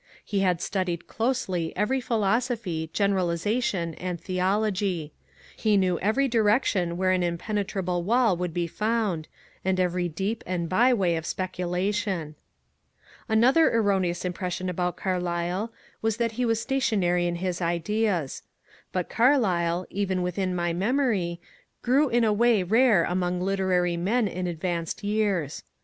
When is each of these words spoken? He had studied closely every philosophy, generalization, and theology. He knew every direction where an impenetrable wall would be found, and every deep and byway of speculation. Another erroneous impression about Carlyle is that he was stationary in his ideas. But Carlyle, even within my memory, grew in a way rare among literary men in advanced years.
He 0.25 0.39
had 0.39 0.63
studied 0.63 1.05
closely 1.05 1.77
every 1.77 2.01
philosophy, 2.01 2.89
generalization, 2.91 3.93
and 3.93 4.19
theology. 4.19 5.13
He 5.55 5.77
knew 5.77 5.99
every 5.99 6.27
direction 6.27 6.97
where 6.97 7.11
an 7.11 7.21
impenetrable 7.21 8.01
wall 8.01 8.35
would 8.35 8.51
be 8.51 8.65
found, 8.65 9.27
and 9.63 9.79
every 9.79 10.09
deep 10.09 10.43
and 10.47 10.67
byway 10.67 11.13
of 11.17 11.27
speculation. 11.27 12.33
Another 13.29 13.71
erroneous 13.71 14.25
impression 14.25 14.69
about 14.69 14.97
Carlyle 14.97 15.71
is 16.03 16.17
that 16.17 16.31
he 16.31 16.45
was 16.45 16.59
stationary 16.59 17.27
in 17.27 17.35
his 17.35 17.61
ideas. 17.61 18.41
But 18.91 19.07
Carlyle, 19.07 19.85
even 19.91 20.23
within 20.23 20.55
my 20.55 20.73
memory, 20.73 21.39
grew 21.83 22.09
in 22.09 22.23
a 22.23 22.33
way 22.33 22.63
rare 22.63 23.03
among 23.03 23.39
literary 23.39 23.97
men 23.97 24.27
in 24.27 24.47
advanced 24.47 25.03
years. 25.03 25.61